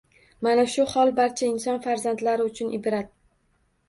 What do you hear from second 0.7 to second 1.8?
shu hol– barcha inson